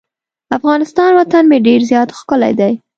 افغانستان 0.57 1.11
وطن 1.19 1.43
مې 1.49 1.57
ډیر 1.67 1.79
زیات 1.89 2.09
ښکلی 2.19 2.53
دی. 2.59 2.73